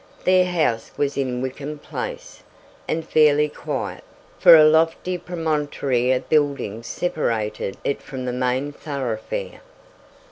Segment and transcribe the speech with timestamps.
[0.23, 2.41] Their house was in Wickham Place,
[2.87, 4.03] and fairly quiet,
[4.39, 9.61] for a lofty promontory of buildings separated it from the main thoroughfare.